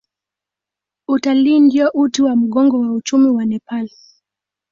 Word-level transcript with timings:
Utalii 1.07 1.59
ndio 1.59 1.89
uti 1.93 2.21
wa 2.23 2.35
mgongo 2.35 2.79
wa 2.79 2.93
uchumi 2.93 3.29
wa 3.29 3.45
Nepal. 3.45 3.89